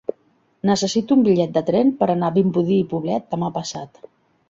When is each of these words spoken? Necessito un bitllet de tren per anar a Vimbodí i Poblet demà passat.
Necessito 0.69 1.17
un 1.19 1.27
bitllet 1.27 1.53
de 1.59 1.63
tren 1.69 1.93
per 2.01 2.09
anar 2.17 2.33
a 2.35 2.37
Vimbodí 2.41 2.81
i 2.87 2.91
Poblet 2.97 3.33
demà 3.37 3.55
passat. 3.63 4.07